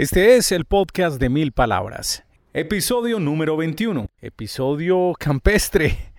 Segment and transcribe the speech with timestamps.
[0.00, 6.14] Este es el podcast de Mil Palabras, episodio número 21, episodio campestre.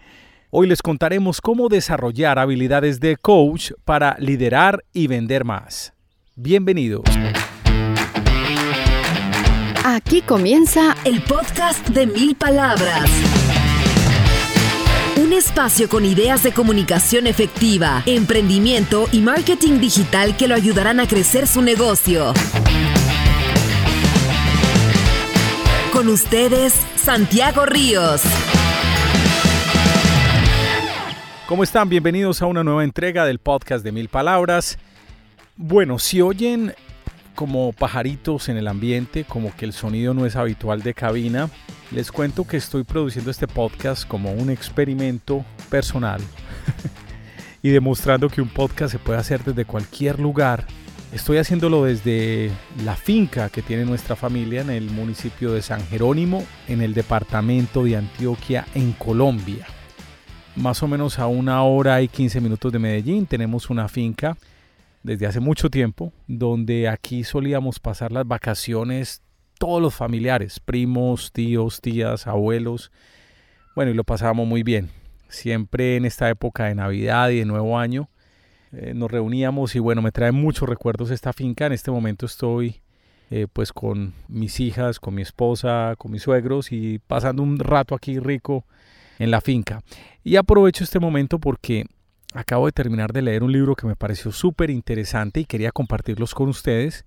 [0.52, 5.94] Hoy les contaremos cómo desarrollar habilidades de coach para liderar y vender más.
[6.36, 7.02] Bienvenidos.
[9.84, 13.10] Aquí comienza el podcast de Mil Palabras.
[15.18, 21.08] Un espacio con ideas de comunicación efectiva, emprendimiento y marketing digital que lo ayudarán a
[21.08, 22.32] crecer su negocio.
[26.01, 28.23] Con ustedes, Santiago Ríos.
[31.47, 31.89] ¿Cómo están?
[31.89, 34.79] Bienvenidos a una nueva entrega del podcast de Mil Palabras.
[35.57, 36.73] Bueno, si oyen
[37.35, 41.51] como pajaritos en el ambiente, como que el sonido no es habitual de cabina,
[41.91, 46.19] les cuento que estoy produciendo este podcast como un experimento personal
[47.61, 50.65] y demostrando que un podcast se puede hacer desde cualquier lugar
[51.13, 52.51] Estoy haciéndolo desde
[52.85, 57.83] la finca que tiene nuestra familia en el municipio de San Jerónimo, en el departamento
[57.83, 59.67] de Antioquia, en Colombia.
[60.55, 64.38] Más o menos a una hora y 15 minutos de Medellín tenemos una finca
[65.03, 69.21] desde hace mucho tiempo, donde aquí solíamos pasar las vacaciones
[69.59, 72.89] todos los familiares, primos, tíos, tías, abuelos.
[73.75, 74.89] Bueno, y lo pasábamos muy bien.
[75.27, 78.09] Siempre en esta época de Navidad y de Nuevo Año
[78.73, 81.66] eh, nos reuníamos y bueno, me trae muchos recuerdos esta finca.
[81.66, 82.81] En este momento estoy
[83.30, 87.95] eh, pues con mis hijas, con mi esposa, con mis suegros y pasando un rato
[87.95, 88.66] aquí rico
[89.19, 89.83] en la finca.
[90.23, 91.86] Y aprovecho este momento porque
[92.33, 96.33] acabo de terminar de leer un libro que me pareció súper interesante y quería compartirlos
[96.33, 97.05] con ustedes.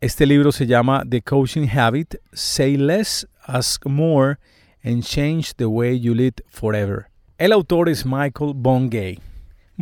[0.00, 4.38] Este libro se llama The Coaching Habit, Say Less, Ask More
[4.82, 7.06] and Change the Way You Lead Forever.
[7.36, 9.29] El autor es Michael Bongay.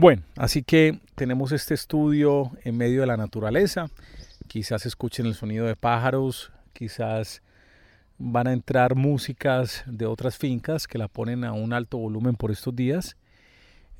[0.00, 3.90] Bueno, así que tenemos este estudio en medio de la naturaleza.
[4.46, 7.42] Quizás escuchen el sonido de pájaros, quizás
[8.16, 12.52] van a entrar músicas de otras fincas que la ponen a un alto volumen por
[12.52, 13.16] estos días.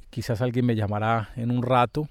[0.09, 2.09] Quizás alguien me llamará en un rato.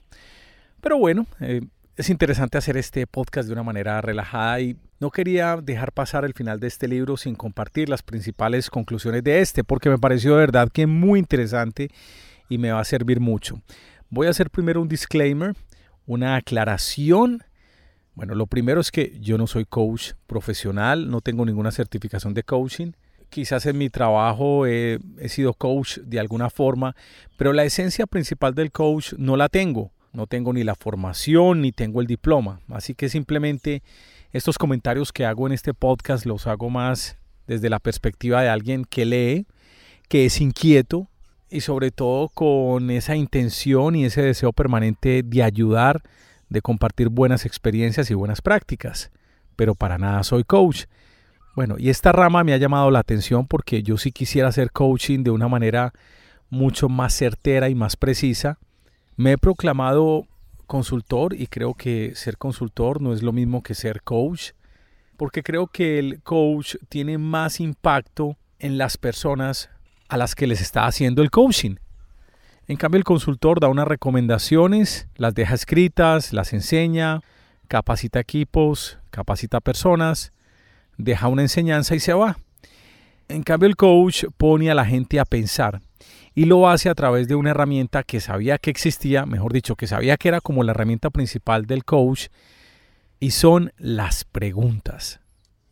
[0.81, 1.62] Pero bueno, eh,
[1.96, 6.34] es interesante hacer este podcast de una manera relajada y no quería dejar pasar el
[6.34, 10.40] final de este libro sin compartir las principales conclusiones de este, porque me pareció de
[10.40, 11.88] verdad que muy interesante
[12.50, 13.62] y me va a servir mucho.
[14.09, 15.56] Voy a hacer primero un disclaimer,
[16.06, 17.44] una aclaración.
[18.16, 22.44] Bueno, lo primero es que yo no soy coach profesional, no tengo ninguna certificación de
[22.44, 22.94] coaching.
[23.30, 26.96] Quizás en mi trabajo he, sido coach de alguna forma,
[27.38, 29.91] pero la esencia principal del coach no la tengo.
[30.13, 32.62] No tengo ni la formación ni tengo el diploma.
[32.69, 33.84] Así que simplemente
[34.31, 38.86] estos comentarios que hago en este podcast los hago más desde la perspectiva de alguien
[38.86, 39.47] que lee,
[40.07, 41.09] que es inquieto,
[41.50, 46.02] y sobre todo con esa intención y ese deseo permanente de ayudar,
[46.50, 49.12] de compartir buenas experiencias y buenas prácticas.
[49.56, 50.86] Pero para nada soy coach.
[51.56, 55.24] Bueno, y esta rama me ha llamado la atención porque yo sí quisiera hacer coaching
[55.24, 55.94] de una manera
[56.50, 58.59] mucho más certera y más precisa.
[59.16, 60.28] Me he proclamado
[60.68, 64.52] consultor y creo que ser consultor no es lo mismo que ser coach,
[65.16, 69.69] porque creo que el coach tiene más impacto en las personas
[70.09, 71.75] a las que les está haciendo el coaching.
[72.68, 77.22] En cambio, el consultor da unas recomendaciones, las deja escritas, las enseña,
[77.68, 80.34] capacita equipos, capacita personas,
[80.97, 82.38] deja una enseñanza y se va.
[83.29, 85.81] En cambio, el coach pone a la gente a pensar
[86.35, 89.88] y lo hace a través de una herramienta que sabía que existía, mejor dicho, que
[89.88, 92.28] sabía que era como la herramienta principal del coach,
[93.19, 95.19] y son las preguntas.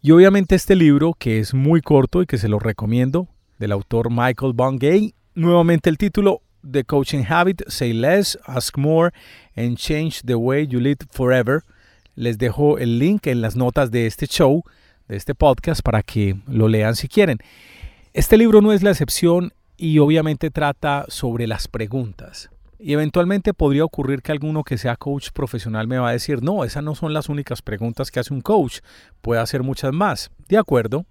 [0.02, 3.28] Y obviamente este libro, que es muy corto y que se lo recomiendo,
[3.60, 5.14] del autor Michael Bungay.
[5.34, 9.12] Nuevamente el título, The Coaching Habit, Say Less, Ask More,
[9.56, 11.64] and Change the Way You Lead Forever.
[12.16, 14.64] Les dejo el link en las notas de este show,
[15.08, 17.40] de este podcast, para que lo lean si quieren.
[18.14, 22.50] Este libro no es la excepción y obviamente trata sobre las preguntas.
[22.80, 26.64] Y eventualmente podría ocurrir que alguno que sea coach profesional me va a decir, no,
[26.64, 28.80] esas no son las únicas preguntas que hace un coach,
[29.22, 30.32] puede hacer muchas más.
[30.48, 31.06] De acuerdo.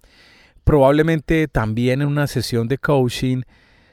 [0.65, 3.43] Probablemente también en una sesión de coaching,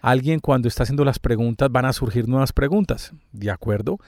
[0.02, 4.00] alguien cuando está haciendo las preguntas van a surgir nuevas preguntas, ¿de acuerdo?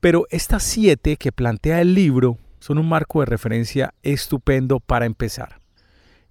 [0.00, 5.60] Pero estas siete que plantea el libro son un marco de referencia estupendo para empezar.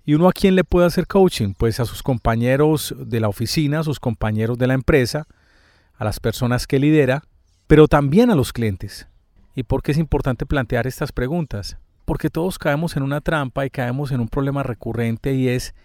[0.06, 1.54] ¿Y uno a quién le puede hacer coaching?
[1.58, 5.28] Pues a sus compañeros de la oficina, a sus compañeros de la empresa,
[5.96, 7.24] a las personas que lidera,
[7.68, 9.08] pero también a los clientes.
[9.56, 11.78] ¿Y por qué es importante plantear estas preguntas?
[12.10, 15.76] Porque todos caemos en una trampa y caemos en un problema recurrente y es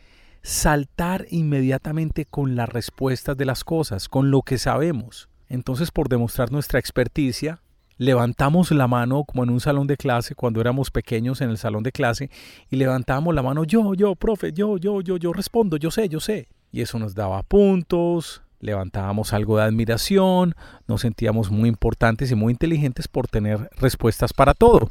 [0.40, 5.28] saltar inmediatamente con las respuestas de las cosas, con lo que sabemos.
[5.50, 7.60] Entonces, por demostrar nuestra experticia,
[7.98, 11.82] levantamos la mano como en un salón de clase, cuando éramos pequeños en el salón
[11.82, 12.30] de clase,
[12.70, 16.20] y levantamos la mano, yo, yo, profe, yo, yo, yo, yo respondo, yo sé, yo
[16.20, 16.48] sé.
[16.72, 20.54] Y eso nos daba puntos, levantábamos algo de admiración,
[20.88, 24.90] nos sentíamos muy importantes y muy inteligentes por tener respuestas para todo.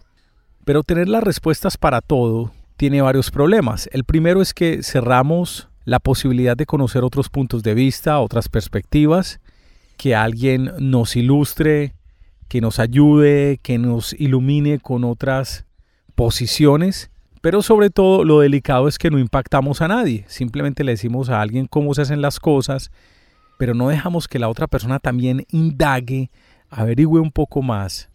[0.65, 3.89] Pero tener las respuestas para todo tiene varios problemas.
[3.91, 9.41] El primero es que cerramos la posibilidad de conocer otros puntos de vista, otras perspectivas,
[9.97, 11.93] que alguien nos ilustre,
[12.47, 15.65] que nos ayude, que nos ilumine con otras
[16.15, 17.11] posiciones.
[17.41, 21.41] Pero sobre todo lo delicado es que no impactamos a nadie, simplemente le decimos a
[21.41, 22.89] alguien cómo se hacen las cosas,
[23.59, 26.31] pero no dejamos que la otra persona también indague,
[26.69, 28.12] averigüe un poco más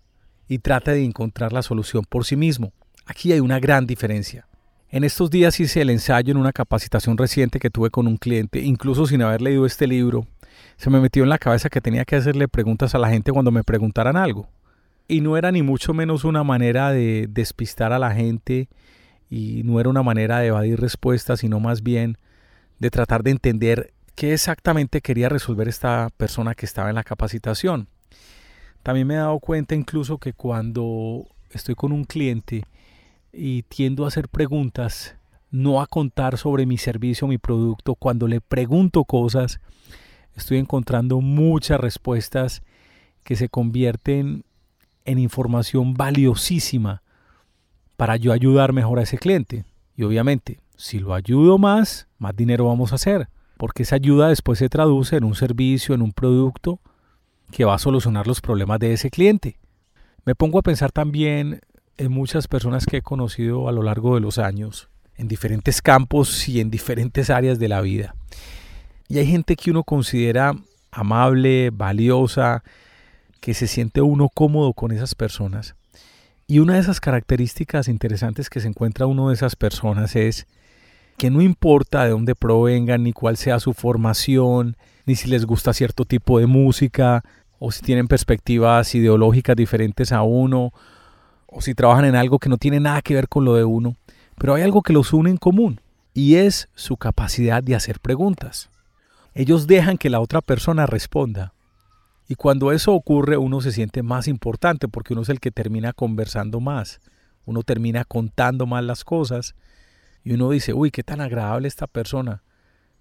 [0.48, 2.72] y trate de encontrar la solución por sí mismo.
[3.06, 4.46] Aquí hay una gran diferencia.
[4.90, 8.60] En estos días hice el ensayo en una capacitación reciente que tuve con un cliente,
[8.60, 10.26] incluso sin haber leído este libro.
[10.78, 13.50] Se me metió en la cabeza que tenía que hacerle preguntas a la gente cuando
[13.50, 14.48] me preguntaran algo.
[15.06, 18.68] Y no era ni mucho menos una manera de despistar a la gente
[19.28, 22.16] y no era una manera de evadir respuestas, sino más bien
[22.78, 27.88] de tratar de entender qué exactamente quería resolver esta persona que estaba en la capacitación.
[28.82, 32.64] También me he dado cuenta incluso que cuando estoy con un cliente
[33.32, 35.16] y tiendo a hacer preguntas,
[35.50, 37.94] no a contar sobre mi servicio mi producto.
[37.94, 39.60] Cuando le pregunto cosas,
[40.34, 42.62] estoy encontrando muchas respuestas
[43.24, 44.44] que se convierten
[45.04, 47.02] en información valiosísima
[47.96, 49.64] para yo ayudar mejor a ese cliente.
[49.96, 54.58] Y obviamente, si lo ayudo más, más dinero vamos a hacer, porque esa ayuda después
[54.58, 56.80] se traduce en un servicio, en un producto
[57.50, 59.58] que va a solucionar los problemas de ese cliente.
[60.24, 61.60] Me pongo a pensar también
[61.96, 66.48] en muchas personas que he conocido a lo largo de los años, en diferentes campos
[66.48, 68.14] y en diferentes áreas de la vida.
[69.08, 70.54] Y hay gente que uno considera
[70.90, 72.62] amable, valiosa,
[73.40, 75.74] que se siente uno cómodo con esas personas.
[76.46, 80.46] Y una de esas características interesantes que se encuentra uno de esas personas es
[81.16, 85.72] que no importa de dónde provengan, ni cuál sea su formación, ni si les gusta
[85.72, 87.24] cierto tipo de música,
[87.58, 90.72] o si tienen perspectivas ideológicas diferentes a uno,
[91.46, 93.96] o si trabajan en algo que no tiene nada que ver con lo de uno,
[94.36, 95.80] pero hay algo que los une en común
[96.14, 98.70] y es su capacidad de hacer preguntas.
[99.34, 101.52] Ellos dejan que la otra persona responda.
[102.28, 105.92] Y cuando eso ocurre uno se siente más importante porque uno es el que termina
[105.92, 107.00] conversando más,
[107.46, 109.54] uno termina contando más las cosas
[110.24, 112.42] y uno dice, uy, qué tan agradable esta persona.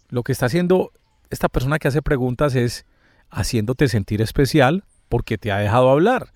[0.10, 0.94] Lo que está haciendo
[1.30, 2.86] esta persona que hace preguntas es
[3.30, 6.32] haciéndote sentir especial porque te ha dejado hablar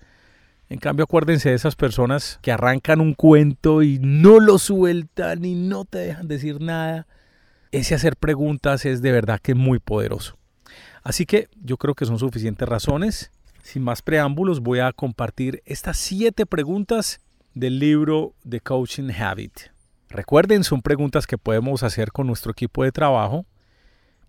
[0.72, 5.54] en cambio, acuérdense de esas personas que arrancan un cuento y no lo sueltan y
[5.54, 7.06] no te dejan decir nada.
[7.72, 10.38] Ese hacer preguntas es de verdad que muy poderoso.
[11.02, 13.30] Así que yo creo que son suficientes razones.
[13.62, 17.20] Sin más preámbulos, voy a compartir estas siete preguntas
[17.52, 19.52] del libro The Coaching Habit.
[20.08, 23.44] Recuerden, son preguntas que podemos hacer con nuestro equipo de trabajo,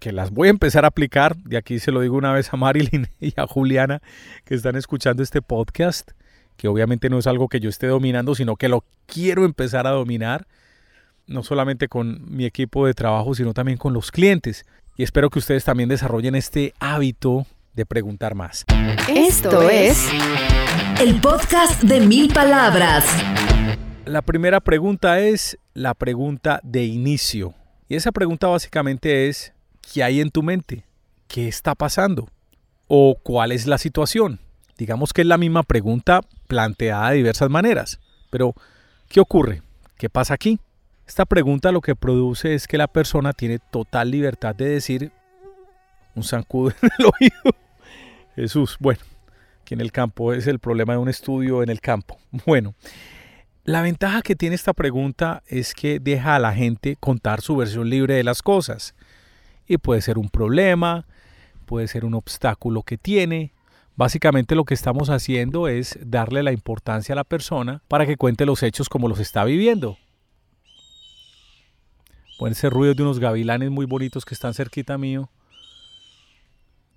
[0.03, 1.37] que las voy a empezar a aplicar.
[1.37, 4.01] De aquí se lo digo una vez a Marilyn y a Juliana
[4.43, 6.11] que están escuchando este podcast
[6.57, 9.91] que obviamente no es algo que yo esté dominando, sino que lo quiero empezar a
[9.91, 10.45] dominar,
[11.25, 14.65] no solamente con mi equipo de trabajo, sino también con los clientes.
[14.97, 18.65] Y espero que ustedes también desarrollen este hábito de preguntar más.
[19.09, 20.09] Esto es
[20.99, 23.05] el podcast de mil palabras.
[24.05, 27.53] La primera pregunta es la pregunta de inicio.
[27.87, 29.53] Y esa pregunta básicamente es,
[29.91, 30.85] ¿qué hay en tu mente?
[31.27, 32.29] ¿Qué está pasando?
[32.87, 34.39] ¿O cuál es la situación?
[34.77, 37.99] Digamos que es la misma pregunta planteada de diversas maneras.
[38.29, 38.53] Pero,
[39.09, 39.61] ¿qué ocurre?
[39.97, 40.59] ¿Qué pasa aquí?
[41.07, 45.11] Esta pregunta lo que produce es que la persona tiene total libertad de decir
[46.15, 47.57] un zancudo en el oído.
[48.35, 49.01] Jesús, bueno,
[49.61, 52.17] aquí en el campo es el problema de un estudio en el campo.
[52.45, 52.73] Bueno,
[53.63, 57.89] la ventaja que tiene esta pregunta es que deja a la gente contar su versión
[57.89, 58.95] libre de las cosas.
[59.67, 61.05] Y puede ser un problema,
[61.65, 63.53] puede ser un obstáculo que tiene,
[63.95, 68.45] Básicamente lo que estamos haciendo es darle la importancia a la persona para que cuente
[68.45, 69.97] los hechos como los está viviendo.
[72.39, 75.29] Pueden ser ruidos de unos gavilanes muy bonitos que están cerquita mío.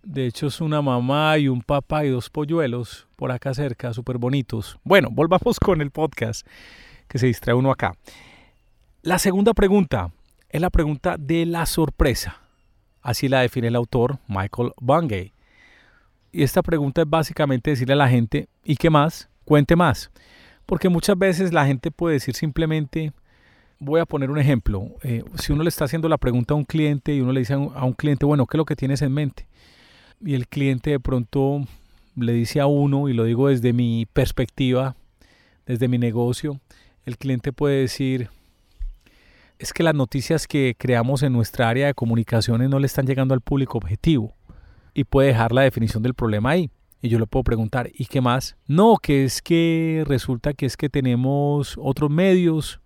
[0.02, 4.16] De hecho es una mamá y un papá y dos polluelos por acá cerca, súper
[4.16, 4.78] bonitos.
[4.82, 6.46] Bueno, volvamos con el podcast
[7.08, 7.94] que se distrae uno acá.
[9.02, 10.12] La segunda pregunta
[10.48, 12.45] es la pregunta de la sorpresa.
[13.06, 15.32] Así la define el autor Michael Bungay.
[16.32, 19.28] Y esta pregunta es básicamente decirle a la gente, ¿y qué más?
[19.44, 20.10] Cuente más.
[20.66, 23.12] Porque muchas veces la gente puede decir simplemente,
[23.78, 26.64] voy a poner un ejemplo, eh, si uno le está haciendo la pregunta a un
[26.64, 29.12] cliente y uno le dice a un, cliente, bueno, ¿qué es lo que tienes en
[29.12, 29.46] mente?
[30.20, 31.64] Y el cliente de pronto
[32.16, 34.96] le dice a uno, y lo digo desde mi perspectiva,
[35.64, 36.58] desde mi negocio,
[37.04, 38.30] el cliente puede decir,
[39.58, 43.34] es que las noticias que creamos en nuestra área de comunicaciones no le están llegando
[43.34, 44.34] al público objetivo
[44.94, 46.70] y puede dejar la definición del problema ahí.
[47.02, 48.56] Y yo le puedo preguntar, ¿y qué más?
[48.66, 52.80] No, que es que resulta que es que tenemos otros medios,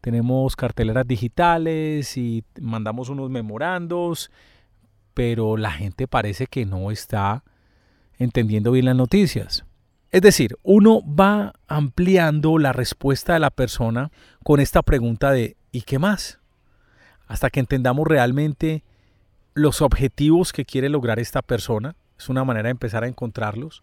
[0.00, 4.30] tenemos carteleras digitales y mandamos unos memorandos,
[5.14, 7.44] pero la gente parece que no está
[8.18, 9.64] entendiendo bien las noticias.
[10.10, 14.10] Es decir, uno va ampliando la respuesta de la persona
[14.44, 16.38] con esta pregunta de ¿y qué más?
[17.26, 18.82] Hasta que entendamos realmente
[19.52, 21.96] los objetivos que quiere lograr esta persona.
[22.18, 23.82] Es una manera de empezar a encontrarlos.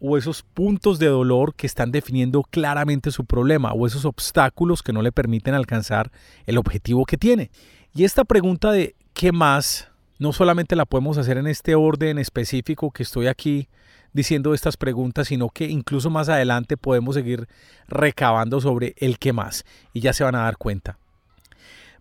[0.00, 3.72] O esos puntos de dolor que están definiendo claramente su problema.
[3.74, 6.10] O esos obstáculos que no le permiten alcanzar
[6.46, 7.52] el objetivo que tiene.
[7.94, 9.92] Y esta pregunta de ¿qué más?
[10.18, 13.68] No solamente la podemos hacer en este orden específico que estoy aquí
[14.12, 17.46] diciendo estas preguntas, sino que incluso más adelante podemos seguir
[17.86, 20.98] recabando sobre el qué más y ya se van a dar cuenta.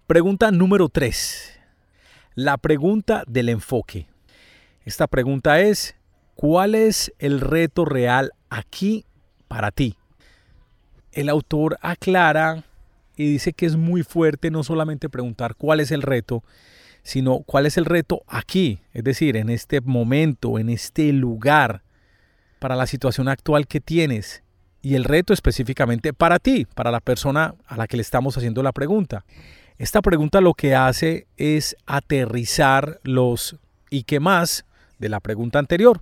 [0.07, 1.61] Pregunta número 3.
[2.35, 4.07] La pregunta del enfoque.
[4.83, 5.95] Esta pregunta es,
[6.35, 9.05] ¿cuál es el reto real aquí
[9.47, 9.95] para ti?
[11.13, 12.65] El autor aclara
[13.15, 16.43] y dice que es muy fuerte no solamente preguntar cuál es el reto,
[17.01, 21.81] sino cuál es el reto aquí, es decir, en este momento, en este lugar,
[22.59, 24.43] para la situación actual que tienes
[24.81, 28.61] y el reto específicamente para ti, para la persona a la que le estamos haciendo
[28.63, 29.23] la pregunta.
[29.77, 33.57] Esta pregunta lo que hace es aterrizar los
[33.89, 34.65] y qué más
[34.99, 36.01] de la pregunta anterior.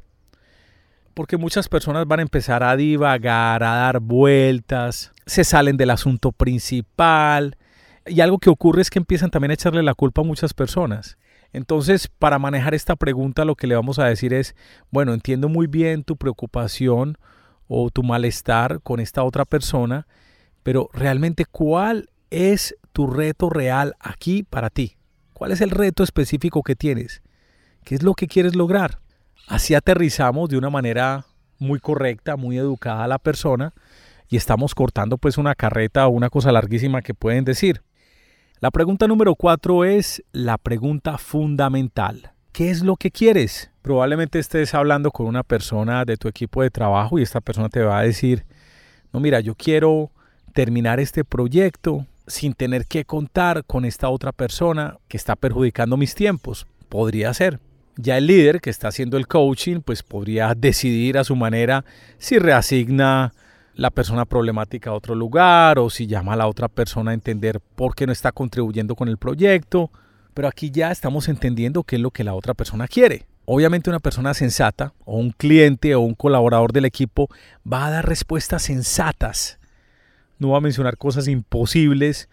[1.13, 6.31] Porque muchas personas van a empezar a divagar, a dar vueltas, se salen del asunto
[6.31, 7.57] principal.
[8.05, 11.17] Y algo que ocurre es que empiezan también a echarle la culpa a muchas personas.
[11.53, 14.55] Entonces, para manejar esta pregunta, lo que le vamos a decir es,
[14.89, 17.17] bueno, entiendo muy bien tu preocupación
[17.67, 20.07] o tu malestar con esta otra persona,
[20.63, 24.95] pero realmente, ¿cuál es tu reto real aquí para ti?
[25.33, 27.23] ¿Cuál es el reto específico que tienes?
[27.83, 28.99] ¿Qué es lo que quieres lograr?
[29.47, 31.25] Así aterrizamos de una manera
[31.57, 33.73] muy correcta, muy educada a la persona
[34.29, 37.81] y estamos cortando pues una carreta o una cosa larguísima que pueden decir.
[38.59, 42.33] La pregunta número cuatro es la pregunta fundamental.
[42.51, 43.71] ¿Qué es lo que quieres?
[43.81, 47.81] Probablemente estés hablando con una persona de tu equipo de trabajo y esta persona te
[47.81, 48.45] va a decir,
[49.11, 50.11] no, mira, yo quiero
[50.53, 56.15] terminar este proyecto sin tener que contar con esta otra persona que está perjudicando mis
[56.15, 56.67] tiempos.
[56.89, 57.59] Podría ser.
[57.97, 61.83] Ya el líder que está haciendo el coaching, pues podría decidir a su manera
[62.17, 63.33] si reasigna
[63.75, 67.59] la persona problemática a otro lugar o si llama a la otra persona a entender
[67.59, 69.91] por qué no está contribuyendo con el proyecto.
[70.33, 73.25] Pero aquí ya estamos entendiendo qué es lo que la otra persona quiere.
[73.45, 77.27] Obviamente una persona sensata o un cliente o un colaborador del equipo
[77.71, 79.59] va a dar respuestas sensatas.
[80.41, 82.27] No va a mencionar cosas imposibles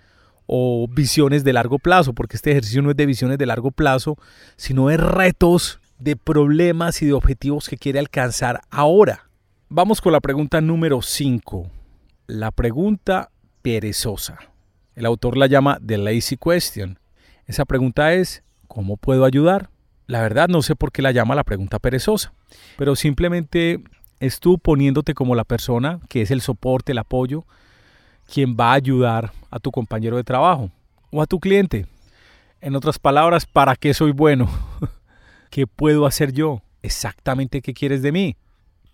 [0.47, 4.17] o visiones de largo plazo, porque este ejercicio no es de visiones de largo plazo,
[4.57, 9.29] sino de retos, de problemas y de objetivos que quiere alcanzar ahora.
[9.69, 11.71] Vamos con la pregunta número 5.
[12.29, 14.39] La pregunta perezosa.
[14.95, 16.99] El autor la llama The Lazy Question.
[17.45, 19.69] Esa pregunta es, ¿cómo puedo ayudar?
[20.07, 22.33] La verdad no sé por qué la llama la pregunta perezosa,
[22.79, 23.85] pero simplemente
[24.19, 27.45] es tú poniéndote como la persona que es el soporte, el apoyo,
[28.33, 30.71] quien va a ayudar a tu compañero de trabajo
[31.11, 31.87] o a tu cliente.
[32.61, 34.49] En otras palabras, ¿para qué soy bueno?
[35.51, 36.61] ¿Qué puedo hacer yo?
[36.83, 38.37] Exactamente qué quieres de mí.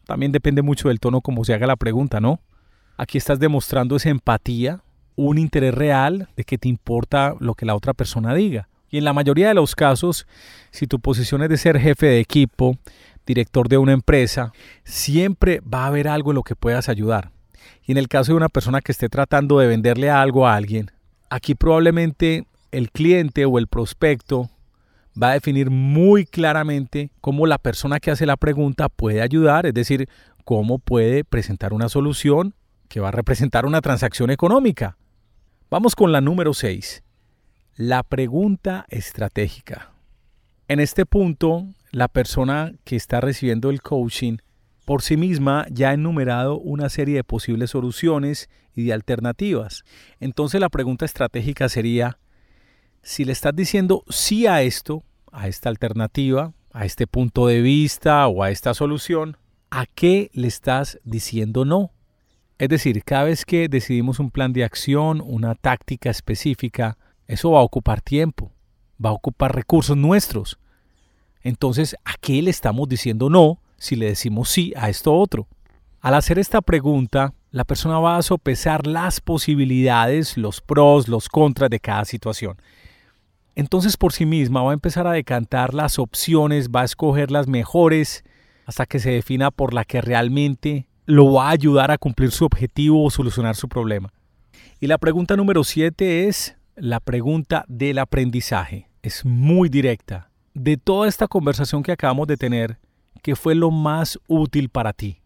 [0.07, 2.41] También depende mucho del tono como se haga la pregunta, ¿no?
[2.97, 4.83] Aquí estás demostrando esa empatía,
[5.17, 8.69] un interés real de que te importa lo que la otra persona diga.
[8.91, 10.27] Y en la mayoría de los casos,
[10.71, 12.77] si tu posición es de ser jefe de equipo,
[13.27, 14.53] director de una empresa,
[14.85, 17.34] siempre va a haber algo en lo que puedas ayudar.
[17.85, 20.91] Y en el caso de una persona que esté tratando de venderle algo a alguien,
[21.31, 24.51] aquí probablemente el cliente o el prospecto
[25.21, 29.75] va a definir muy claramente cómo la persona que hace la pregunta puede ayudar, es
[29.75, 30.09] decir,
[30.45, 32.55] cómo puede presentar una solución
[32.89, 34.97] que va a representar una transacción económica.
[35.71, 37.03] Vamos con la número 6,
[37.77, 39.93] la pregunta estratégica.
[40.69, 44.39] En este punto, la persona que está recibiendo el coaching
[44.85, 49.85] por sí misma ya ha enumerado una serie de posibles soluciones y de alternativas.
[50.21, 52.19] Entonces la pregunta estratégica sería,
[53.03, 58.27] si le estás diciendo sí a esto, a esta alternativa, a este punto de vista
[58.27, 59.37] o a esta solución,
[59.71, 61.93] ¿a qué le estás diciendo no?
[62.59, 67.61] Es decir, cada vez que decidimos un plan de acción, una táctica específica, eso va
[67.61, 68.53] a ocupar tiempo,
[69.05, 70.59] va a ocupar recursos nuestros.
[71.43, 75.47] Entonces, ¿a qué le estamos diciendo no si le decimos sí a esto otro?
[76.01, 81.71] Al hacer esta pregunta, la persona va a sopesar las posibilidades, los pros, los contras
[81.71, 82.57] de cada situación.
[83.55, 87.47] Entonces por sí misma va a empezar a decantar las opciones, va a escoger las
[87.47, 88.25] mejores
[88.67, 92.45] hasta que se defina por la que realmente lo va a ayudar a cumplir su
[92.45, 94.13] objetivo o solucionar su problema.
[94.81, 98.89] Y la pregunta número 7 es la pregunta del aprendizaje.
[99.03, 100.31] Es muy directa.
[100.55, 102.79] De toda esta conversación que acabamos de tener,
[103.23, 105.21] ¿qué fue lo más útil para ti?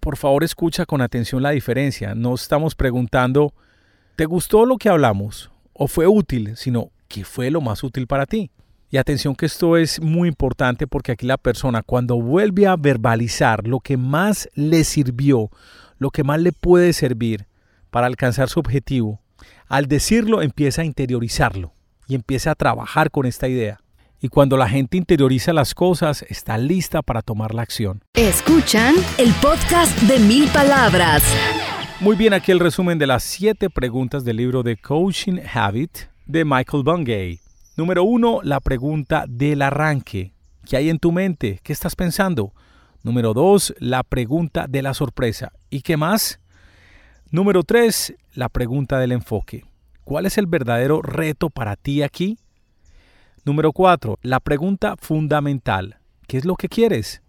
[0.00, 2.14] Por favor escucha con atención la diferencia.
[2.14, 3.52] No estamos preguntando,
[4.16, 5.50] ¿te gustó lo que hablamos?
[5.72, 6.56] ¿O fue útil?
[6.56, 8.50] Sino, ¿qué fue lo más útil para ti?
[8.90, 13.66] Y atención que esto es muy importante porque aquí la persona cuando vuelve a verbalizar
[13.66, 15.50] lo que más le sirvió,
[15.98, 17.46] lo que más le puede servir
[17.90, 19.20] para alcanzar su objetivo,
[19.66, 21.72] al decirlo empieza a interiorizarlo
[22.06, 23.80] y empieza a trabajar con esta idea.
[24.20, 28.02] Y cuando la gente interioriza las cosas, está lista para tomar la acción.
[28.14, 31.22] Escuchan el podcast de mil palabras.
[32.00, 36.44] Muy bien, aquí el resumen de las siete preguntas del libro de Coaching Habit de
[36.44, 37.38] Michael Bungay.
[37.76, 40.32] Número uno, la pregunta del arranque.
[40.68, 41.60] ¿Qué hay en tu mente?
[41.62, 42.52] ¿Qué estás pensando?
[43.04, 45.52] Número dos, la pregunta de la sorpresa.
[45.70, 46.40] ¿Y qué más?
[47.30, 49.64] Número tres, la pregunta del enfoque.
[50.02, 52.36] ¿Cuál es el verdadero reto para ti aquí?
[53.48, 55.96] Número cuatro, la pregunta fundamental.
[56.26, 57.22] ¿Qué es lo que quieres?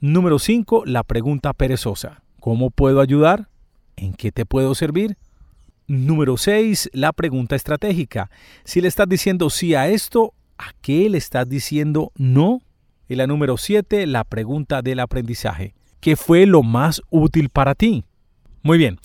[0.00, 2.24] Número cinco, la pregunta perezosa.
[2.40, 3.48] ¿Cómo puedo ayudar?
[3.94, 5.16] ¿En qué te puedo servir?
[5.86, 8.28] Número 6, la pregunta estratégica.
[8.64, 12.60] Si le estás diciendo sí a esto, ¿a qué le estás diciendo no?
[13.08, 15.76] Y la número 7, la pregunta del aprendizaje.
[16.00, 18.04] ¿Qué fue lo más útil para ti?
[18.64, 18.98] Muy bien,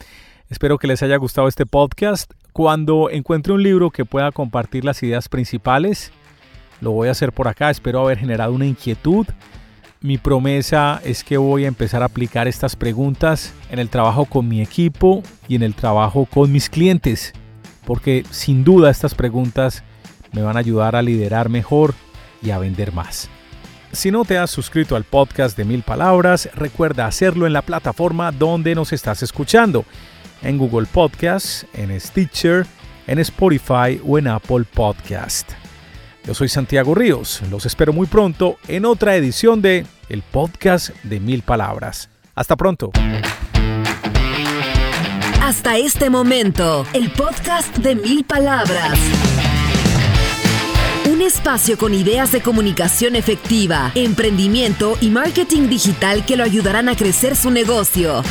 [0.50, 2.34] espero que les haya gustado este podcast.
[2.52, 6.12] Cuando encuentre un libro que pueda compartir las ideas principales,
[6.82, 7.70] lo voy a hacer por acá.
[7.70, 9.26] Espero haber generado una inquietud
[10.04, 14.48] mi promesa es que voy a empezar a aplicar estas preguntas en el trabajo con
[14.48, 17.34] mi equipo y en el trabajo con mis clientes,
[17.86, 19.84] porque sin duda estas preguntas
[20.32, 21.94] me van a ayudar a liderar mejor
[22.42, 23.30] y a vender más.
[23.92, 28.32] Si no te has suscrito al podcast de Mil Palabras, recuerda hacerlo en la plataforma
[28.32, 29.86] donde nos estás escuchando,
[30.42, 32.66] en Google Podcasts, en Stitcher,
[33.06, 35.52] en Spotify o en Apple Podcast.
[36.26, 37.42] Yo soy Santiago Ríos.
[37.50, 42.10] Los espero muy pronto en otra edición de El Podcast de Mil Palabras.
[42.36, 42.92] Hasta pronto.
[45.42, 48.98] Hasta este momento, el podcast de Mil Palabras.
[51.12, 56.96] Un espacio con ideas de comunicación efectiva, emprendimiento y marketing digital que lo ayudarán a
[56.96, 58.22] crecer su negocio.